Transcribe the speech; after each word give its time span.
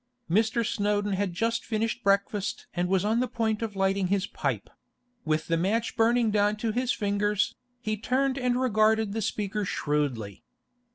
Mr. 0.27 0.65
Snowdon 0.65 1.13
had 1.13 1.31
just 1.31 1.63
finished 1.63 2.03
breakfast 2.03 2.65
and 2.73 2.89
was 2.89 3.05
on 3.05 3.19
the 3.19 3.27
point 3.27 3.61
of 3.61 3.75
lighting 3.75 4.07
his 4.07 4.25
pipe; 4.25 4.67
with 5.25 5.45
the 5.45 5.57
match 5.57 5.95
burning 5.95 6.31
down 6.31 6.55
to 6.55 6.71
his 6.71 6.91
fingers, 6.91 7.55
he 7.79 7.95
turned 7.95 8.35
and 8.35 8.59
regarded 8.59 9.13
the 9.13 9.21
speaker 9.21 9.63
shrewdly. 9.63 10.41